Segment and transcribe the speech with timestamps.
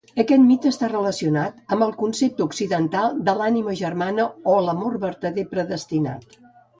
[0.21, 6.35] Aquest mite està relacionat amb el concepte occidental de l'ànima germana o l'amor vertader predestinat.